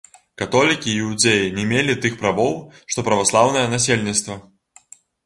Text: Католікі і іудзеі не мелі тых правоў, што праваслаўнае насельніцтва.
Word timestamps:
Католікі 0.41 0.89
і 0.93 0.93
іудзеі 1.01 1.51
не 1.57 1.65
мелі 1.71 1.95
тых 2.05 2.15
правоў, 2.21 2.55
што 2.95 3.05
праваслаўнае 3.11 3.65
насельніцтва. 3.75 4.39